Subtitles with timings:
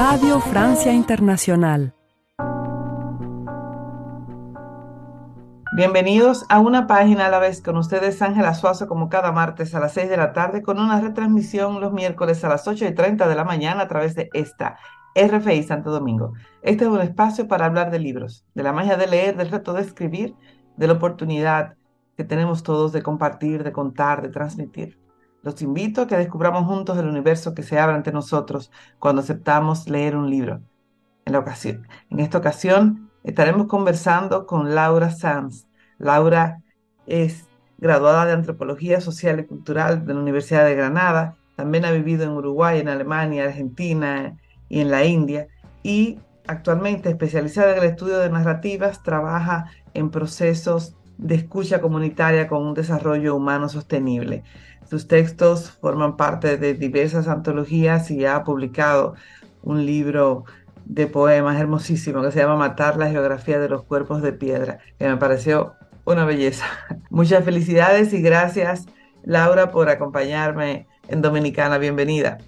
[0.00, 1.94] Radio Francia Internacional.
[5.76, 9.78] Bienvenidos a una página a la vez con ustedes Ángela Suazo como cada martes a
[9.78, 13.28] las 6 de la tarde con una retransmisión los miércoles a las 8 y 30
[13.28, 14.78] de la mañana a través de esta
[15.14, 16.32] RFI Santo Domingo.
[16.62, 19.74] Este es un espacio para hablar de libros, de la magia de leer, del reto
[19.74, 20.34] de escribir,
[20.78, 21.74] de la oportunidad
[22.16, 24.99] que tenemos todos de compartir, de contar, de transmitir.
[25.42, 29.88] Los invito a que descubramos juntos el universo que se abre ante nosotros cuando aceptamos
[29.88, 30.60] leer un libro.
[31.24, 35.66] En, esta ocasión estaremos conversando con Laura Sanz.
[35.98, 36.62] Laura
[37.06, 37.46] es
[37.78, 41.36] graduada de Antropología Social y Cultural de la Universidad de Granada.
[41.56, 44.36] También ha vivido en Uruguay, en Alemania, Argentina
[44.68, 45.46] y en la India.
[45.82, 52.62] Y actualmente especializada en el estudio de narrativas, trabaja en procesos de escucha comunitaria con
[52.62, 54.42] un desarrollo humano sostenible.
[54.88, 59.14] Sus textos forman parte de diversas antologías y ha publicado
[59.62, 60.44] un libro
[60.86, 65.08] de poemas hermosísimo que se llama Matar la geografía de los cuerpos de piedra, que
[65.08, 66.64] me pareció una belleza.
[67.10, 68.86] Muchas felicidades y gracias
[69.22, 71.76] Laura por acompañarme en Dominicana.
[71.76, 72.38] Bienvenida.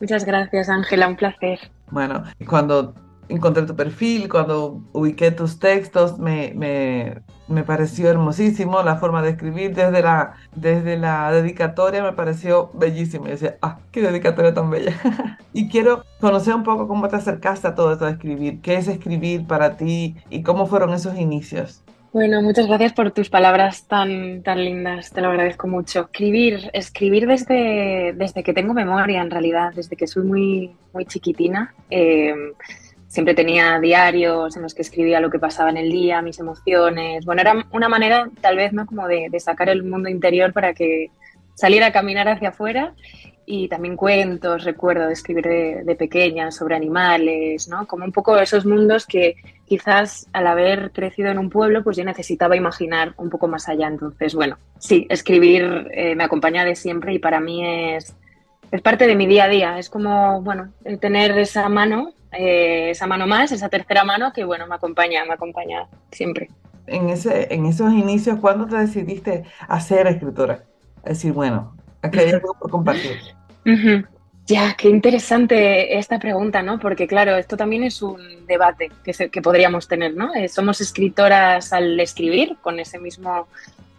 [0.00, 1.60] Muchas gracias Ángela, un placer.
[1.92, 2.94] Bueno, cuando
[3.28, 9.30] encontré tu perfil, cuando ubiqué tus textos, me, me, me, pareció hermosísimo la forma de
[9.30, 13.26] escribir desde la, desde la dedicatoria, me pareció bellísimo.
[13.26, 14.92] Y decía, ah, qué dedicatoria tan bella.
[15.52, 18.88] y quiero conocer un poco cómo te acercaste a todo esto de escribir, qué es
[18.88, 21.82] escribir para ti y cómo fueron esos inicios.
[22.12, 26.02] Bueno, muchas gracias por tus palabras tan, tan lindas, te lo agradezco mucho.
[26.02, 31.74] Escribir, escribir desde, desde que tengo memoria, en realidad, desde que soy muy, muy chiquitina.
[31.90, 32.34] Eh,
[33.16, 37.24] siempre tenía diarios en los que escribía lo que pasaba en el día, mis emociones.
[37.24, 38.84] Bueno, era una manera tal vez ¿no?
[38.84, 41.10] como de, sacar el mundo interior para que
[41.54, 42.92] saliera a caminar hacia afuera
[43.46, 47.86] y también cuentos, recuerdo de escribir de, pequeña sobre animales, ¿no?
[47.86, 52.04] Como un poco esos mundos que quizás al haber crecido en un pueblo, pues yo
[52.04, 53.88] necesitaba imaginar un poco más allá.
[53.88, 58.14] Entonces, bueno, sí, escribir eh, me acompaña de siempre y para mí es,
[58.70, 59.78] es parte de mi día a día.
[59.78, 64.66] Es como, bueno, tener esa mano eh, esa mano más, esa tercera mano que, bueno,
[64.66, 66.50] me acompaña, me acompaña siempre.
[66.86, 70.64] En, ese, en esos inicios, ¿cuándo te decidiste a ser escritora?
[70.98, 73.16] Es decir, bueno, aquí hay algo por compartir.
[74.46, 76.78] Ya, qué interesante esta pregunta, ¿no?
[76.78, 80.34] Porque claro, esto también es un debate que, que podríamos tener, ¿no?
[80.34, 83.48] Eh, somos escritoras al escribir con ese mismo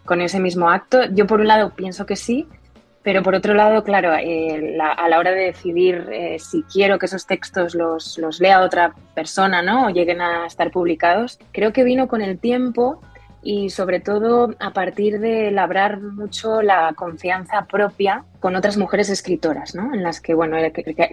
[0.06, 1.04] con ese mismo acto.
[1.12, 2.48] Yo por un lado pienso que sí,
[3.08, 7.06] pero por otro lado, claro, eh, a la hora de decidir eh, si quiero que
[7.06, 9.86] esos textos los, los, lea otra persona ¿no?
[9.86, 13.00] o lleguen a estar publicados, creo que vino con el tiempo
[13.42, 19.74] y sobre todo a partir de labrar mucho la confianza propia con otras mujeres escritoras,
[19.74, 19.94] ¿no?
[19.94, 20.58] En las que, bueno,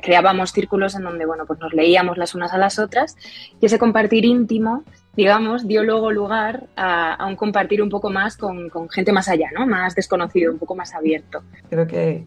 [0.03, 3.15] creábamos círculos en donde, bueno, pues nos leíamos las unas a las otras
[3.61, 4.83] y ese compartir íntimo
[5.15, 9.65] digamos, dio luego lugar a, un compartir un poco más con, gente más allá, ¿no?
[9.65, 11.41] Más desconocido, un poco más abierto.
[11.69, 12.25] Creo que,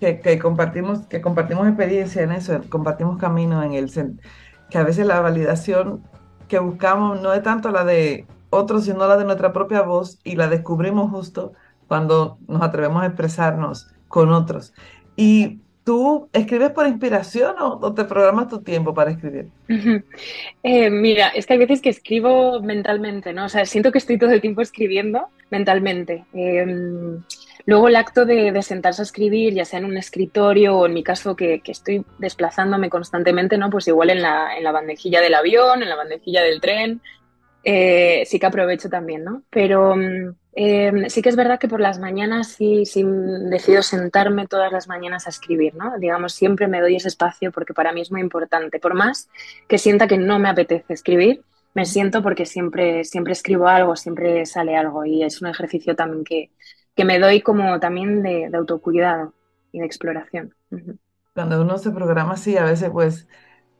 [0.00, 3.90] que, compartimos, que compartimos experiencia en eso, compartimos camino en el
[4.70, 6.02] que a veces la validación
[6.48, 10.36] que buscamos no es tanto la de otros, sino la de nuestra propia voz y
[10.36, 11.52] la descubrimos justo
[11.88, 14.74] cuando nos atrevemos a expresarnos con otros.
[15.16, 19.46] Y ¿Tú escribes por inspiración o, te programas tu tiempo para escribir?
[20.64, 23.44] Eh, mira, es que hay veces que escribo mentalmente, ¿no?
[23.44, 26.24] O sea, siento que estoy todo el tiempo escribiendo mentalmente.
[26.32, 27.22] Em,
[27.66, 31.04] luego el acto de, sentarse a escribir, ya sea en un escritorio o en mi
[31.04, 33.70] caso que, estoy desplazándome constantemente, ¿no?
[33.70, 37.00] Pues igual en la, en la bandejilla del avión, en la bandejilla del tren,
[37.62, 39.44] eh, sí que aprovecho también, ¿no?
[39.50, 44.46] Pero mm, Em, sí que es verdad que por las mañanas sí, sí decido sentarme
[44.46, 45.98] todas las mañanas a escribir, ¿no?
[45.98, 48.80] Digamos, siempre me doy ese espacio porque para mí es muy importante.
[48.80, 49.28] Por más
[49.68, 51.44] que sienta que no me apetece escribir,
[51.74, 56.24] me siento porque siempre, siempre escribo algo, siempre sale algo y es un ejercicio también
[56.24, 56.50] que,
[56.94, 59.34] que me doy como también de, autocuidado
[59.72, 60.54] y de exploración.
[61.34, 63.28] Cuando uno se programa así, a veces pues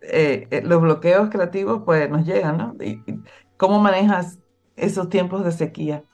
[0.03, 2.77] eh, eh, los bloqueos creativos pues nos llegan, ¿no?
[3.57, 4.41] ¿Cómo manejas
[4.77, 6.05] esos tiempos de sequía?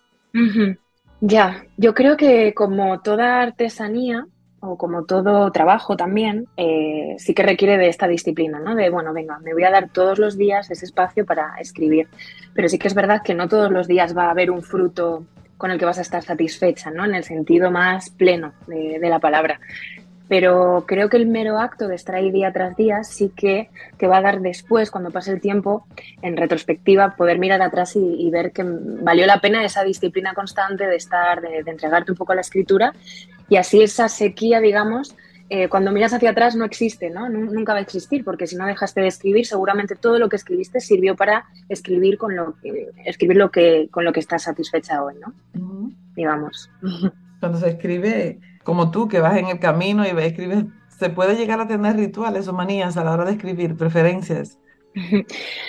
[1.20, 4.26] Ya, yo creo que como toda artesanía
[4.60, 8.74] o como todo trabajo también, eh, sí que requiere de esta disciplina, ¿no?
[8.74, 12.08] De, bueno, venga, me voy a dar todos los días ese espacio para escribir.
[12.54, 15.24] Pero sí que es verdad que no todos los días va a haber un fruto
[15.56, 17.04] con el que vas a estar satisfecha, ¿no?
[17.04, 19.60] En el sentido más pleno de la palabra
[20.28, 24.06] pero creo que el mero acto de estar ahí día tras día sí que te
[24.06, 25.86] va a dar después, cuando pase el tiempo,
[26.22, 30.96] en retrospectiva, poder mirar atrás y, ver que valió la pena esa disciplina constante de
[30.96, 32.92] estar, de, entregarte un poco a la escritura
[33.48, 35.14] y así esa sequía, digamos,
[35.50, 37.28] eh, cuando miras hacia atrás no existe, ¿no?
[37.28, 40.80] Nunca va a existir, porque si no dejaste de escribir, seguramente todo lo que escribiste
[40.80, 45.16] sirvió para escribir con lo que, escribir lo que, con lo que estás satisfecha hoy,
[45.20, 45.34] ¿no?
[46.16, 46.70] Digamos.
[47.40, 51.60] Cuando se escribe como tú, que vas en el camino y escribes, se puede llegar
[51.60, 54.58] a tener rituales o manías a la hora de escribir, preferencias.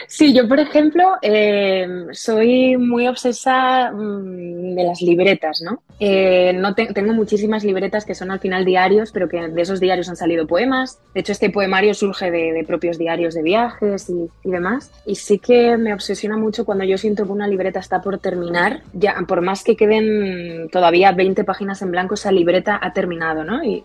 [0.07, 5.81] Sí, yo por ejemplo eh, soy muy obsesa mm, de las libretas, ¿no?
[5.99, 10.09] Eh, no tengo muchísimas libretas que son al final diarios, pero que de esos diarios
[10.09, 10.99] han salido poemas.
[11.13, 14.91] De hecho, este poemario surge de, propios diarios de viajes y, demás.
[15.05, 18.81] Y sí que me obsesiona mucho cuando yo siento que una libreta está por terminar.
[18.93, 23.63] Ya, por más que queden todavía 20 páginas en blanco, esa libreta ha terminado, ¿no?
[23.63, 23.83] Y,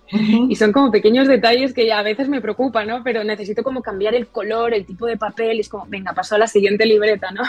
[0.48, 3.02] y son como pequeños detalles que a veces me preocupan, ¿no?
[3.04, 6.34] Pero necesito como cambiar el color, el tipo de papel y es como, venga, paso
[6.34, 7.42] a la siguiente libreta, ¿no?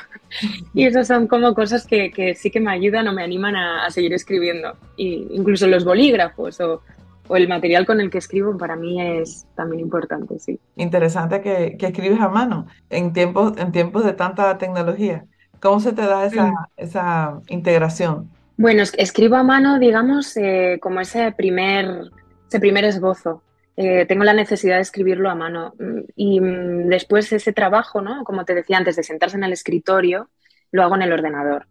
[0.73, 3.89] Y esas son como cosas que, que sí que me ayudan o me animan a,
[3.89, 4.75] seguir escribiendo.
[4.95, 6.81] Y incluso los bolígrafos o,
[7.27, 10.59] o, el material con el que escribo para mí es también importante, sí.
[10.75, 15.25] Interesante que, que escribes a mano en tiempos, en tiempos de tanta tecnología.
[15.61, 16.55] ¿Cómo se te da esa, mm.
[16.77, 18.29] esa integración?
[18.57, 22.11] Bueno, escribo a mano, digamos, eh, como ese primer,
[22.47, 23.41] ese primer esbozo.
[23.81, 25.73] Eh, tengo la necesidad de escribirlo a mano.
[25.79, 28.25] Mm, y mm, después ese trabajo, ¿no?
[28.25, 30.29] Como te decía antes, de sentarse en el escritorio,
[30.71, 31.65] lo hago en el ordenador.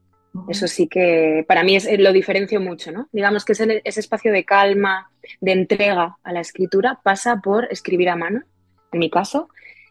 [0.49, 3.09] Eso sí que para mí es, eh, lo diferencio mucho, ¿no?
[3.13, 5.11] Digamos que ese, ese espacio de calma,
[5.43, 8.43] de entrega a la escritura, pasa por escribir a mano,
[8.91, 9.51] en mi caso,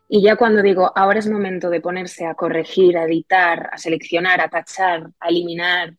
[0.10, 4.42] y ya cuando digo, ahora es momento de ponerse a corregir, a editar, a seleccionar,
[4.42, 5.94] a tachar, a eliminar,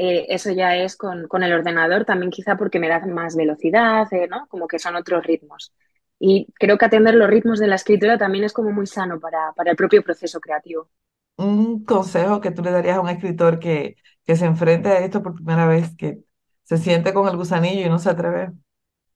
[0.00, 4.28] eh, eso ya es con, el ordenador, también quizá porque me da más velocidad, eh,
[4.30, 4.46] ¿no?
[4.46, 5.72] Como que son otros ritmos.
[6.20, 9.52] Y creo que atender los ritmos de la escritura también es como muy sano para,
[9.64, 10.88] el propio proceso creativo.
[11.36, 15.20] Un consejo que tú le darías a un escritor que, que se enfrente a esto
[15.20, 16.20] por primera vez, que
[16.62, 18.52] se siente con el gusanillo y no se atreve.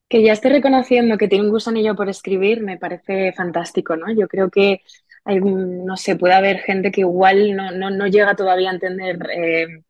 [0.08, 4.12] Que ya esté reconociendo que tiene un gusanillo por escribir me parece fantástico, ¿no?
[4.12, 4.81] Yo creo que
[5.25, 9.84] hay, no sé, puede haber gente que igual no, no, llega todavía a entender eh,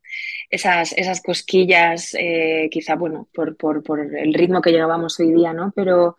[0.53, 5.55] esas, esas cosquillas, eh, quizá, bueno, por, por, por, el ritmo que llevábamos hoy día,
[5.55, 5.73] ¿no?
[5.75, 6.19] Pero,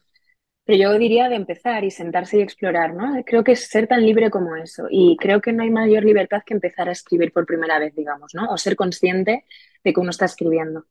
[0.65, 3.23] pero yo diría de empezar y sentarse y explorar, ¿no?
[3.25, 4.87] Creo que es ser tan libre como eso.
[4.89, 8.33] Y creo que no hay mayor libertad que empezar a escribir por primera vez, digamos,
[8.33, 8.49] ¿no?
[8.51, 9.45] O ser consciente
[9.83, 10.87] de que uno está escribiendo.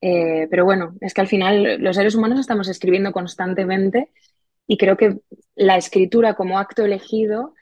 [0.00, 4.10] Eh, pero bueno, es que al final los seres humanos estamos escribiendo constantemente
[4.68, 5.18] y creo que
[5.56, 7.54] la escritura como acto elegido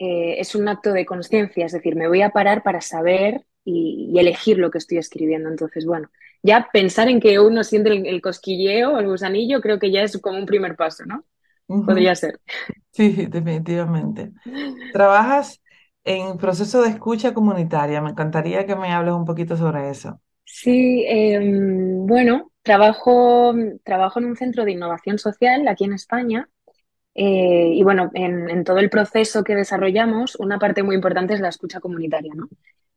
[0.00, 4.18] eh, es un acto de conciencia, es decir, me voy a parar para saber y,
[4.18, 5.48] elegir lo que estoy escribiendo.
[5.48, 6.10] Entonces, bueno,
[6.42, 10.38] ya pensar en que uno siente el, cosquilleo, el gusanillo, creo que ya es como
[10.38, 11.24] un primer paso, ¿no?
[11.66, 12.40] Podría ser.
[12.90, 14.32] Sí, definitivamente.
[14.92, 15.62] Trabajas
[16.04, 18.02] en proceso de escucha comunitaria.
[18.02, 20.20] Me encantaría que me hables un poquito sobre eso.
[20.44, 23.54] Sí, em, bueno, trabajo,
[23.84, 26.48] trabajo en un centro de innovación social aquí en España.
[27.14, 31.40] Eh, y bueno, en, en, todo el proceso que desarrollamos, una parte muy importante es
[31.40, 32.48] la escucha comunitaria, ¿no?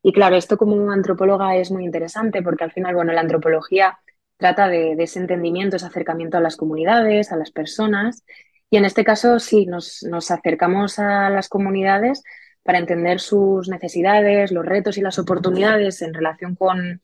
[0.08, 3.98] Y claro, esto como antropóloga es muy interesante porque al final, bueno, la antropología
[4.38, 8.24] trata de, ese entendimiento, ese acercamiento a las comunidades, a las personas.
[8.70, 12.22] Y en este caso sí, nos, acercamos a las comunidades
[12.62, 17.02] para entender sus necesidades, los retos y las oportunidades en relación con,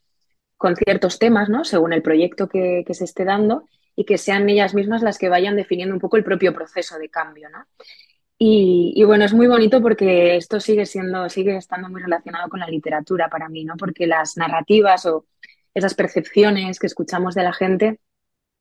[0.86, 1.63] ciertos temas, ¿no?
[1.63, 3.65] Según el proyecto que, que, se esté dando
[3.95, 7.09] y que sean ellas mismas las que vayan definiendo un poco el propio proceso de
[7.09, 7.65] cambio, ¿no?
[8.43, 12.68] Y, bueno, es muy bonito porque esto sigue siendo, sigue estando muy relacionado con la
[12.68, 13.77] literatura para mí, ¿no?
[13.77, 15.27] Porque las narrativas o
[15.75, 17.99] esas percepciones que escuchamos de la gente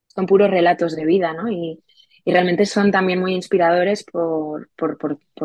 [0.08, 1.50] son puros relatos de vida, ¿no?
[1.50, 1.82] Y,
[2.26, 4.68] realmente son también muy inspiradores por,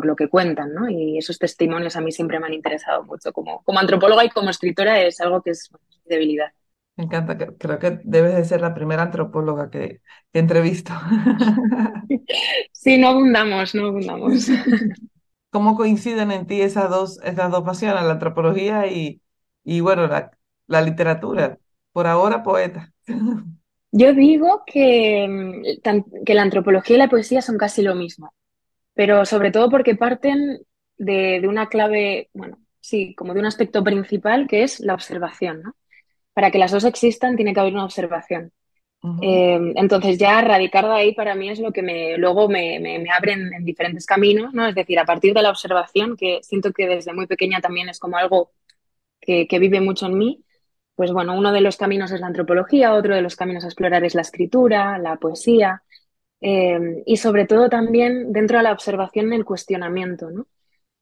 [0.04, 0.90] lo que cuentan, ¿no?
[0.90, 3.32] Y esos testimonios a mí siempre me han interesado mucho.
[3.32, 5.70] Como, como antropóloga y como escritora es algo que es
[6.04, 6.52] debilidad.
[6.96, 10.00] Me encanta, creo que debes de ser la primera antropóloga que,
[10.32, 10.92] que entrevisto.
[12.72, 14.46] Sí, no abundamos, no abundamos.
[15.50, 19.22] ¿Cómo coinciden en ti esas dos, esas dos pasiones, la antropología y,
[19.64, 20.30] y bueno, la,
[20.66, 21.58] la literatura?
[21.92, 22.92] Por ahora, poeta.
[23.92, 25.26] Yo digo que,
[26.24, 28.34] que la antropología y la poesía son casi lo mismo,
[28.94, 30.60] pero sobre todo porque parten
[30.98, 35.62] de, de una clave, bueno, sí, como de un aspecto principal que es la observación,
[35.62, 35.76] ¿no?
[36.36, 38.52] Para que las dos existan tiene que haber una observación.
[39.22, 43.10] Eh, entonces ya radicar de ahí para mí es lo que me, luego me, me,
[43.10, 44.66] abre en, diferentes caminos, ¿no?
[44.66, 47.98] Es decir, a partir de la observación, que siento que desde muy pequeña también es
[47.98, 48.50] como algo
[49.18, 50.44] que, vive mucho en mí,
[50.94, 54.04] pues bueno, uno de los caminos es la antropología, otro de los caminos a explorar
[54.04, 55.84] es la escritura, la poesía,
[56.42, 60.46] eh, y sobre todo también dentro de la observación el cuestionamiento, ¿no?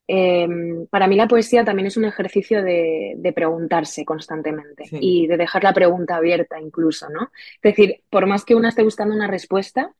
[0.06, 5.64] Em, para mí la poesía también es un ejercicio de, preguntarse constantemente y de dejar
[5.64, 7.30] la pregunta abierta incluso, ¿no?
[7.56, 9.94] Es decir, por más que una esté buscando una respuesta,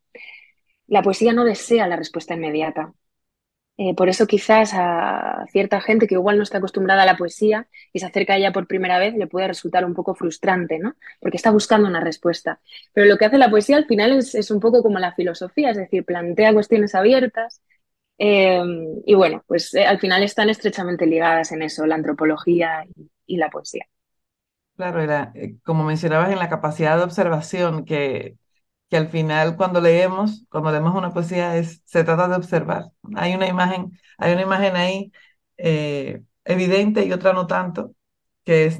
[0.87, 2.93] la poesía no desea la respuesta inmediata.
[3.77, 7.67] Eh, por eso quizás a cierta gente que igual no está acostumbrada a la poesía
[7.91, 10.95] y se acerca a ella por primera vez le puede resultar un poco frustrante, ¿no?
[11.19, 12.61] Porque está buscando una respuesta.
[12.93, 15.77] Pero lo que hace la poesía al final es, un poco como la filosofía, es
[15.77, 17.61] decir, plantea cuestiones abiertas.
[18.17, 18.63] Eh,
[19.05, 22.85] y bueno, pues eh, al final están estrechamente ligadas en eso, la antropología
[23.25, 23.85] y, la poesía.
[24.77, 28.35] Claro, era, como mencionabas en la capacidad de observación que
[28.89, 32.91] que al final cuando leemos, cuando leemos una poesía, es, se trata de observar.
[33.15, 35.11] Hay una imagen, hay una imagen ahí
[35.57, 37.95] eh, evidente y otra no tanto,
[38.43, 38.79] que es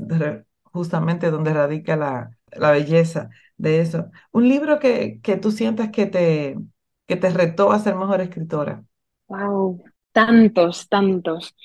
[0.64, 4.12] justamente donde radica la, la, belleza de eso.
[4.32, 6.58] Un libro que, que tú sientas que te,
[7.08, 8.84] que te retó a ser mejor escritora.
[9.28, 11.56] Wow, tantos, tantos.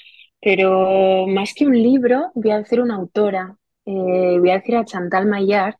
[0.40, 3.56] Pero más que un libro, voy a decir una autora.
[3.84, 5.74] Eh, voy a decir a Chantal Maillard,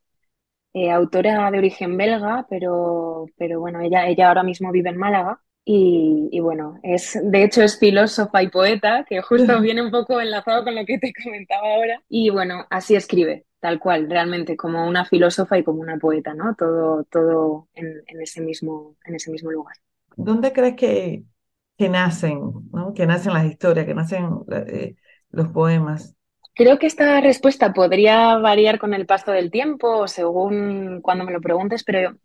[0.73, 5.41] eh, autora de origen belga, pero, pero bueno, ella, ella ahora mismo vive en Málaga.
[5.73, 10.65] Y, bueno, es, de hecho es filósofa y poeta, que justo viene un poco enlazado
[10.65, 12.03] con lo que te comentaba ahora.
[12.09, 16.55] Y bueno, así escribe, tal cual, realmente, como una filósofa y como una poeta, ¿no?
[16.57, 19.77] Todo, todo en, ese, mismo, en ese mismo lugar.
[20.17, 21.23] ¿Dónde crees que,
[21.81, 22.39] que nacen,
[22.75, 22.93] ¿no?
[22.93, 24.97] que nacen las historias, que nacen eh,
[25.31, 26.15] los poemas?
[26.55, 31.41] Creo que esta respuesta podría variar con el paso del tiempo según cuando me lo
[31.41, 32.19] preguntes, pero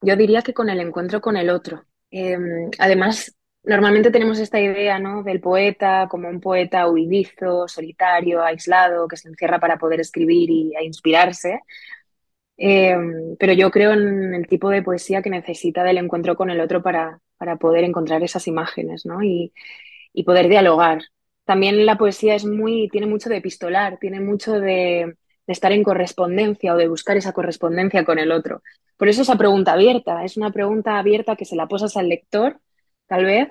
[0.00, 1.82] yo diría que con el encuentro con el otro.
[2.12, 5.24] Em, además, normalmente tenemos esta idea ¿no?
[5.24, 10.76] del poeta como un poeta huidizo, solitario, aislado, que se encierra para poder escribir y
[10.76, 11.58] a inspirarse.
[12.56, 16.60] Em, pero yo creo en el tipo de poesía que necesita del encuentro con el
[16.60, 19.22] otro para, para poder encontrar esas imágenes ¿no?
[19.22, 19.54] y,
[20.26, 21.00] poder dialogar
[21.46, 25.16] también la poesía es muy, tiene mucho de epistolar, tiene mucho de,
[25.46, 28.62] estar en correspondencia o de buscar esa correspondencia con el otro.
[28.98, 32.60] Por eso esa pregunta abierta, es una pregunta abierta que se la posas al lector,
[33.06, 33.48] tal vez,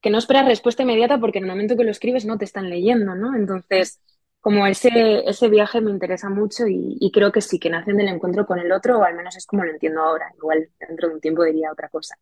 [0.00, 2.70] que no espera respuesta inmediata porque en el momento que lo escribes no te están
[2.70, 3.36] leyendo, ¿no?
[3.36, 4.00] Entonces,
[4.46, 8.46] como ese, ese viaje me interesa mucho y, creo que sí, que nacen del encuentro
[8.46, 10.32] con el otro, o al menos es como lo entiendo ahora.
[10.36, 12.14] Igual dentro de un tiempo diría otra cosa.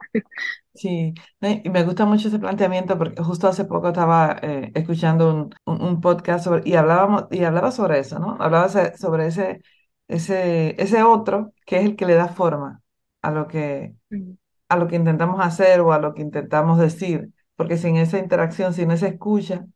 [0.72, 1.12] Sí,
[1.42, 6.00] y me gusta mucho ese planteamiento porque justo hace poco estaba eh, escuchando un, un,
[6.00, 8.38] podcast sobre, y, hablábamos, y hablaba sobre eso, ¿no?
[8.40, 9.60] Hablaba sobre ese,
[10.08, 12.80] ese, ese otro que es el que le da forma
[13.20, 14.32] a lo que, mm.
[14.70, 18.72] a lo que intentamos hacer o a lo que intentamos decir, porque sin esa interacción,
[18.72, 19.66] sin esa escucha,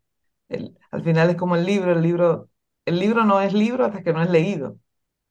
[0.91, 2.51] al final es como el libro, el libro,
[2.85, 4.79] el libro no es libro hasta que no es leído.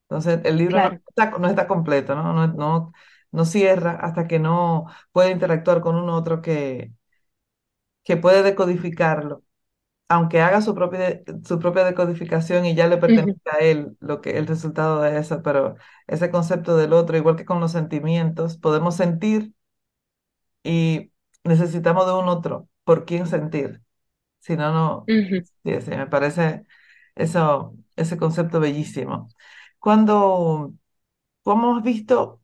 [0.09, 2.33] Entonces, el libro no, está, no está completo, ¿no?
[2.33, 2.93] No, no,
[3.31, 6.93] no cierra hasta que no puede interactuar con un otro que,
[8.03, 9.43] que puede decodificarlo.
[10.09, 14.37] Aunque haga su propia, su propia decodificación y ya le pertenece a él lo que,
[14.37, 15.75] el resultado de eso, pero
[16.07, 19.53] ese concepto del otro, igual que con los sentimientos, podemos sentir
[20.63, 21.11] y
[21.43, 23.81] necesitamos de un otro por quién sentir.
[24.39, 25.11] Si no, no.
[25.63, 26.65] Sí, sí, me parece
[27.15, 29.29] eso, ese concepto bellísimo.
[29.79, 30.73] Cuando,
[31.43, 32.41] ¿cómo has visto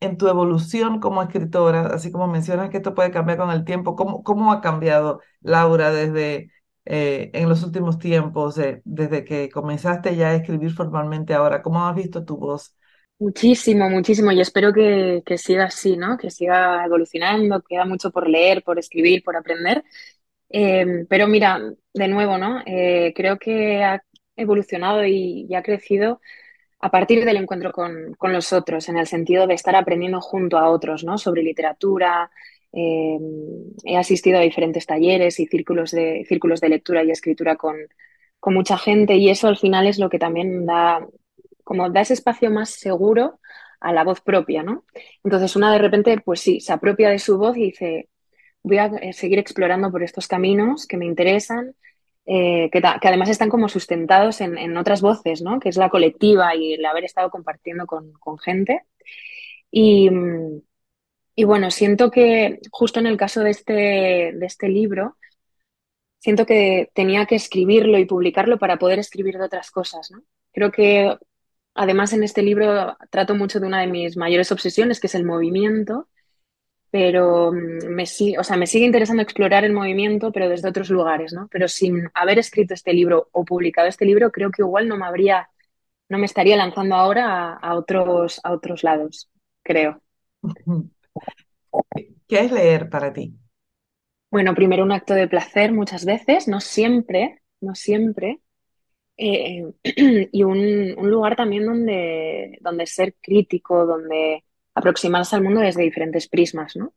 [0.00, 3.96] en tu evolución como escritora, así como mencionas que esto puede cambiar con el tiempo,
[3.96, 6.52] ¿cómo, cómo ha cambiado Laura desde
[6.84, 11.62] eh, en los últimos tiempos, desde que comenzaste ya a escribir formalmente ahora?
[11.62, 12.76] ¿Cómo has visto tu voz?
[13.20, 16.16] Muchísimo, muchísimo, y espero que, que siga así, ¿no?
[16.16, 19.82] Que siga evolucionando, queda mucho por leer, por escribir, por aprender.
[20.50, 21.60] Eh, pero mira,
[21.92, 22.60] de nuevo, ¿no?
[22.66, 24.02] Eh, creo que ha
[24.36, 26.20] evolucionado y, ha crecido
[26.80, 30.70] a partir del encuentro con, los otros, en el sentido de estar aprendiendo junto a
[30.70, 31.18] otros, ¿no?
[31.18, 32.30] Sobre literatura.
[32.72, 33.18] Eh,
[33.84, 37.76] he asistido a diferentes talleres y círculos de, círculos de lectura y escritura con,
[38.40, 41.06] con mucha gente y eso al final es lo que también da,
[41.64, 43.40] como da ese espacio más seguro
[43.80, 44.84] a la voz propia, ¿no?
[45.24, 48.08] Entonces una de repente, pues sí, se apropia de su voz y dice,
[48.68, 51.74] voy a eh, seguir explorando por estos caminos que me interesan,
[52.26, 55.58] eh, que, además están como sustentados en, otras voces, ¿no?
[55.60, 58.82] Que es la colectiva y el haber estado compartiendo con, gente.
[59.70, 60.10] Y,
[61.44, 63.72] bueno, siento que justo en el caso de este,
[64.34, 65.16] de este libro,
[66.18, 70.10] siento que tenía que escribirlo y publicarlo para poder escribir de otras cosas.
[70.52, 71.16] Creo que
[71.74, 75.24] además en este libro trato mucho de una de mis mayores obsesiones, que es el
[75.24, 76.08] movimiento,
[76.90, 78.04] pero mm, me,
[78.38, 81.48] o sea, me sigue interesando explorar el movimiento, pero desde otros lugares, ¿no?
[81.50, 85.06] Pero sin haber escrito este libro o publicado este libro, creo que igual no me
[85.06, 85.48] habría,
[86.08, 89.30] no me estaría lanzando ahora a, otros, a otros lados,
[89.62, 90.00] creo.
[92.26, 93.34] ¿Qué es leer para ti?
[94.30, 98.40] Bueno, primero un acto de placer muchas veces, no siempre, no siempre.
[99.16, 99.64] Eh,
[100.32, 104.44] y un, un, lugar también donde, donde ser crítico, donde
[104.78, 106.94] aproximarse al mundo desde diferentes prismas, ¿no?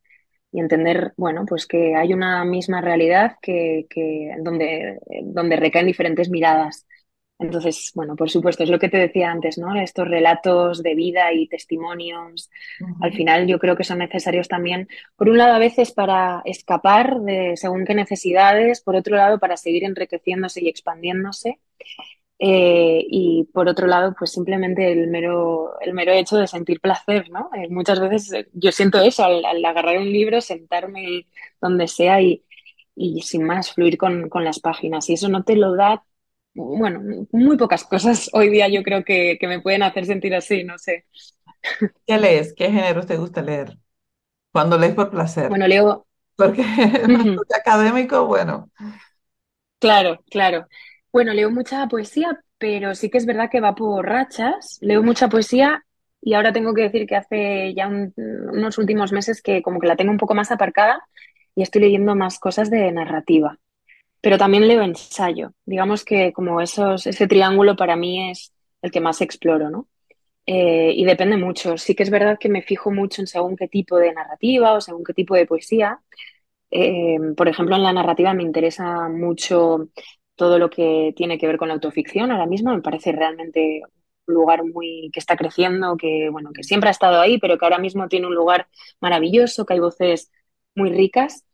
[0.52, 6.28] Y entender, bueno, pues que hay una misma realidad que, que donde, donde recaen diferentes
[6.28, 6.86] miradas.
[7.38, 9.74] Entonces, bueno, por supuesto, es lo que te decía antes, ¿no?
[9.74, 12.50] Estos relatos de vida y testimonios,
[13.00, 17.20] al final yo creo que son necesarios también, por un lado a veces para escapar
[17.20, 21.58] de según qué necesidades, por otro lado para seguir enriqueciéndose y expandiéndose.
[22.44, 27.30] Eh, y por otro lado, pues simplemente el mero, el mero hecho de sentir placer,
[27.30, 27.48] ¿no?
[27.54, 31.28] Eh, muchas veces eh, yo siento eso al, al, agarrar un libro, sentarme
[31.60, 32.44] donde sea y,
[32.96, 35.08] y sin más fluir con, con, las páginas.
[35.08, 36.04] Y eso no te lo da
[36.54, 40.64] bueno, muy pocas cosas hoy día yo creo que, que, me pueden hacer sentir así,
[40.64, 41.06] no sé.
[42.04, 42.54] ¿Qué lees?
[42.54, 43.78] ¿Qué géneros te gusta leer?
[44.50, 45.48] Cuando lees por placer.
[45.48, 46.08] Bueno, leo.
[46.34, 46.62] Porque
[47.08, 48.68] uh académico, bueno.
[49.78, 50.66] Claro, claro.
[51.12, 54.78] Bueno, leo mucha poesía, pero sí que es verdad que va por rachas.
[54.80, 55.84] Leo mucha poesía
[56.20, 59.86] y ahora tengo que decir que hace ya un, unos últimos meses que como que
[59.88, 61.02] la tengo un poco más aparcada
[61.54, 63.58] y estoy leyendo más cosas de narrativa
[64.22, 65.54] pero también leo ensayo.
[65.66, 68.52] Digamos que como esos, ese triángulo para mí es
[68.82, 69.88] el que más exploro, ¿no?
[70.46, 71.78] Eh, y depende mucho.
[71.78, 74.80] Sí que es verdad que me fijo mucho en según qué tipo de narrativa o
[74.80, 76.00] según qué tipo de poesía.
[76.70, 79.88] Eh, por ejemplo, en la narrativa me interesa mucho
[80.36, 82.30] todo lo que tiene que ver con la autoficción.
[82.30, 83.82] Ahora mismo me parece realmente
[84.26, 87.64] un lugar muy que está creciendo, que bueno, que siempre ha estado ahí, pero que
[87.64, 88.68] ahora mismo tiene un lugar
[89.00, 90.30] maravilloso, que hay voces
[90.74, 91.44] muy ricas.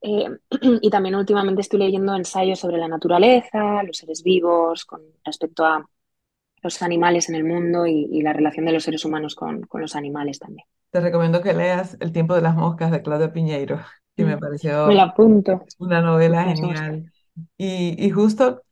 [0.00, 0.28] Eh,
[0.82, 5.88] y también últimamente estoy leyendo ensayos sobre la naturaleza, los seres vivos, con respecto a
[6.62, 9.80] los animales en el mundo y, y la relación de los seres humanos con, con,
[9.80, 10.66] los animales también.
[10.90, 13.80] Te recomiendo que leas El tiempo de las moscas de Claudia Piñeiro,
[14.16, 15.64] que me pareció me la apunto.
[15.78, 17.12] una novela genial.
[17.56, 18.62] Y, y, justo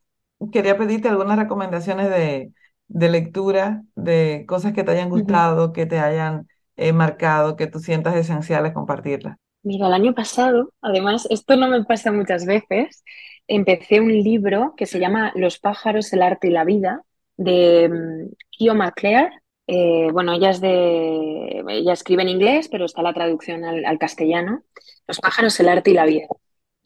[0.52, 2.52] quería pedirte algunas recomendaciones de,
[2.88, 7.78] de, lectura, de cosas que te hayan gustado, que te hayan eh, marcado, que tú
[7.78, 9.36] sientas esenciales compartirlas.
[9.62, 13.02] Mira, el año pasado, además, esto no me pasa muchas veces,
[13.48, 17.02] empecé un libro que se llama Los pájaros, el arte y la vida,
[17.36, 19.30] de um, Kio McClare.
[19.66, 21.64] Eh, bueno, ella es de.
[21.68, 24.62] Ella escribe en inglés, pero está la traducción al, al, castellano.
[25.06, 26.26] Los pájaros, el arte y la vida.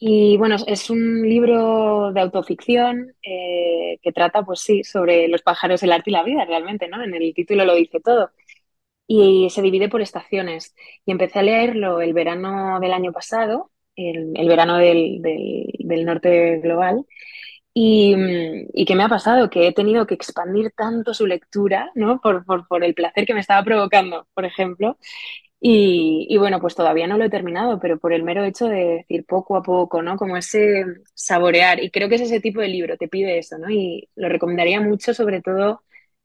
[0.03, 5.83] Y bueno, es un libro de autoficción eh, que trata, pues sí, sobre los pájaros,
[5.83, 7.03] el arte y la vida, realmente, ¿no?
[7.03, 8.31] En el título lo dice todo
[9.07, 10.75] y se divide por estaciones.
[11.05, 16.05] Y empecé a leerlo el verano del año pasado, el, el verano del, del, del,
[16.05, 17.05] norte global.
[17.73, 18.15] Y,
[18.73, 19.49] y, qué me ha pasado?
[19.49, 22.21] Que he tenido que expandir tanto su lectura, ¿no?
[22.21, 24.97] Por, por, por el placer que me estaba provocando, por ejemplo.
[25.63, 28.83] Y, y, bueno, pues todavía no lo he terminado, pero por el mero hecho de
[29.07, 30.17] decir poco a poco, ¿no?
[30.17, 31.83] Como ese saborear.
[31.83, 33.69] Y creo que es ese tipo de libro, te pide eso, ¿no?
[33.69, 35.83] Y lo recomendaría mucho, sobre todo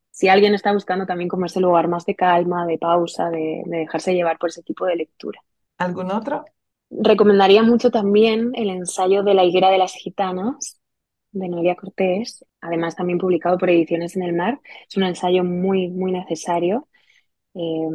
[0.09, 3.77] si alguien está buscando también como ese lugar más de calma, de pausa, de, de,
[3.77, 5.39] dejarse llevar por ese tipo de lectura.
[5.77, 6.43] ¿Algún otro?
[6.89, 10.79] Recomendaría mucho también el ensayo de La higuera de las gitanas
[11.31, 14.59] de Noelia Cortés, además también publicado por Ediciones en el Mar.
[14.89, 16.87] Es un ensayo muy, muy necesario.
[17.57, 17.87] Eh,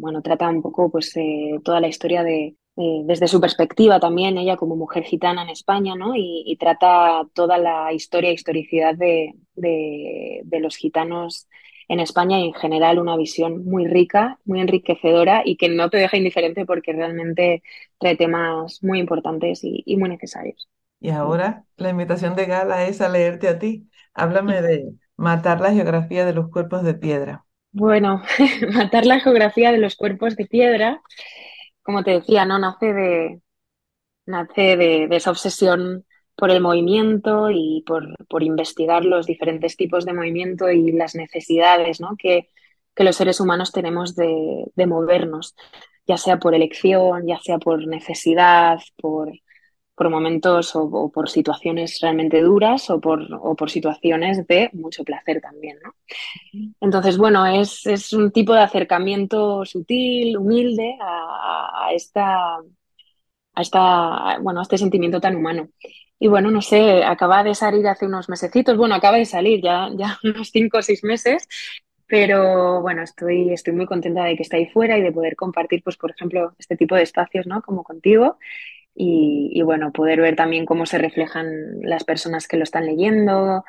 [0.00, 4.38] bueno, trata un poco pues eh, toda la historia de, eh, desde su perspectiva también,
[4.38, 6.14] ella como mujer gitana en España, ¿no?
[6.16, 11.48] Y, trata toda la historia e historicidad de, de, los gitanos
[11.88, 15.98] en España y en general una visión muy rica, muy enriquecedora y que no te
[15.98, 17.62] deja indiferente porque realmente
[17.98, 20.68] trae temas muy importantes y muy necesarios.
[21.00, 23.90] Y ahora la invitación de Gala es a leerte a ti.
[24.14, 27.43] Háblame de matar la geografía de los cuerpos de piedra.
[27.74, 28.22] Bueno,
[28.72, 31.02] matar la geografía de los cuerpos de piedra
[31.84, 32.58] como te decía, ¿no?
[32.58, 33.40] Nace de,
[34.26, 36.04] nace de, de esa obsesión
[36.36, 42.00] por el movimiento y por, por, investigar los diferentes tipos de movimiento y las necesidades
[42.00, 42.16] ¿no?
[42.18, 42.48] que,
[42.94, 45.54] que los seres humanos tenemos de, de, movernos,
[46.06, 49.30] ya sea por elección, ya sea por necesidad, por,
[49.94, 55.40] por momentos o, por situaciones realmente duras o por, o por situaciones de mucho placer
[55.40, 55.78] también.
[55.84, 55.94] ¿no?
[56.80, 64.38] Entonces, bueno, es, es un tipo de acercamiento sutil, humilde a, a, esta, a, esta,
[64.40, 65.68] bueno, a este sentimiento tan humano.
[66.18, 69.90] Y bueno, no sé, acaba de salir hace unos mesecitos, bueno, acaba de salir ya,
[69.96, 71.48] ya unos cinco o seis meses,
[72.06, 75.82] pero bueno, estoy, estoy muy contenta de que esté ahí fuera y de poder compartir,
[75.82, 77.62] pues, por ejemplo, este tipo de espacios, ¿no?
[77.62, 78.38] Como contigo.
[78.94, 81.46] Y, y bueno, poder ver también cómo se reflejan
[81.80, 83.64] las personas que lo están leyendo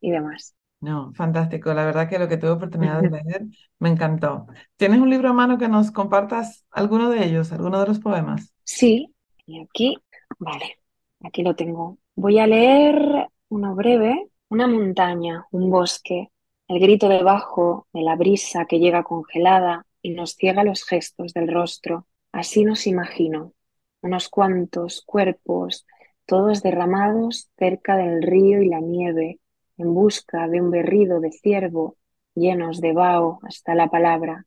[0.00, 0.54] y demás.
[0.80, 1.74] No, fantástico.
[1.74, 3.46] La verdad que lo que tuve oportunidad de leer
[3.80, 4.46] me encantó.
[4.76, 8.54] ¿Tienes un libro a mano que nos compartas alguno de ellos, alguno de los poemas?
[8.62, 9.12] Sí,
[9.46, 9.98] y aquí,
[10.38, 10.78] vale,
[11.24, 11.98] aquí lo tengo.
[12.14, 16.30] Voy a leer uno breve, una montaña, un bosque,
[16.68, 21.52] el grito debajo de la brisa que llega congelada, y nos ciega los gestos del
[21.52, 22.06] rostro.
[22.32, 23.52] Así nos imagino,
[24.00, 25.86] unos cuantos cuerpos,
[26.26, 29.40] todos derramados cerca del río y la nieve,
[29.76, 31.96] en busca de un berrido de ciervo,
[32.34, 34.46] llenos de vaho hasta la palabra.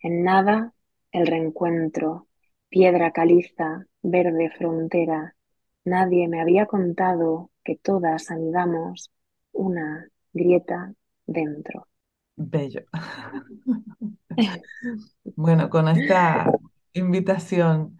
[0.00, 0.72] En nada
[1.12, 2.28] el reencuentro,
[2.68, 5.34] piedra caliza, verde frontera.
[5.84, 9.10] Nadie me había contado que todas anidamos
[9.52, 10.94] una grieta
[11.26, 11.88] dentro.
[12.36, 12.82] Bello.
[15.36, 16.50] Bueno, con esta
[16.92, 17.98] invitación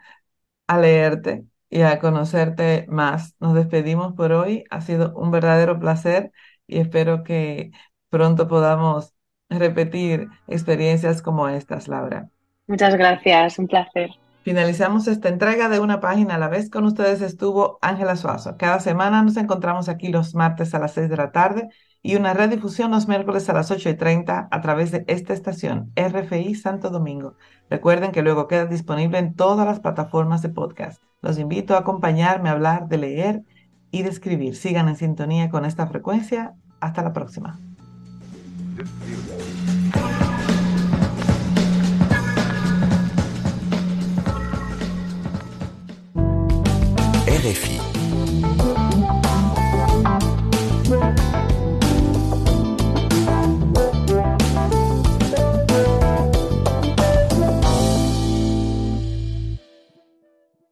[0.70, 4.62] a leerte y a conocerte más, nos despedimos por hoy.
[4.70, 6.30] Ha sido un verdadero placer
[6.68, 7.72] y espero que
[8.09, 9.12] pronto podamos
[9.48, 12.28] repetir experiencias como estas, Laura.
[12.68, 14.11] Muchas gracias, un placer.
[14.42, 16.70] Finalizamos esta entrega de una página a la vez.
[16.70, 18.57] Con ustedes estuvo Ángela Suazo.
[18.57, 21.68] Cada semana nos encontramos aquí los martes a las 6 de la tarde
[22.03, 25.92] y una redifusión los miércoles a las 8 y 30 a través de esta estación,
[25.94, 27.35] RFI Santo Domingo.
[27.68, 31.03] Recuerden que luego queda disponible en todas las plataformas de podcast.
[31.20, 33.42] Los invito a acompañarme a hablar de leer
[33.90, 34.57] y de escribir.
[34.57, 36.55] Sigan en sintonía con esta frecuencia.
[36.81, 37.59] Hasta la próxima.
[47.40, 47.89] RFI